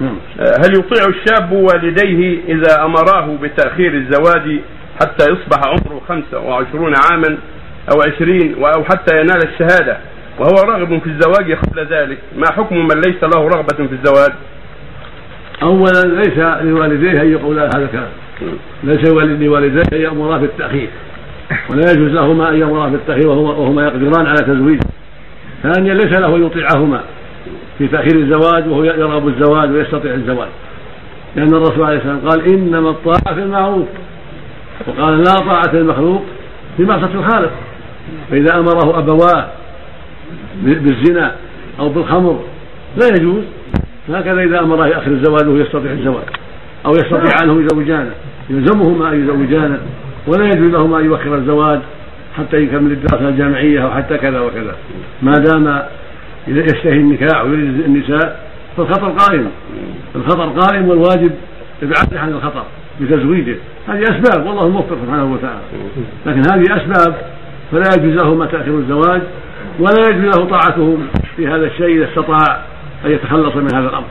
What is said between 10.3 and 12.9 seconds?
وهو راغب في الزواج قبل ذلك. ما حكم